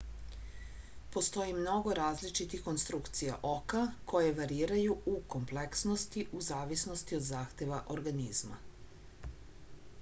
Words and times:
postoji 1.15 1.51
mnogo 1.57 1.93
različitih 1.99 2.63
konstrukcija 2.69 3.35
oka 3.49 3.81
koje 4.13 4.33
variraju 4.39 4.95
u 5.11 5.13
kompleksnosti 5.35 6.23
u 6.39 6.41
zavisnosti 6.49 7.19
od 7.21 7.27
zahteva 7.29 7.83
organizma 7.99 8.57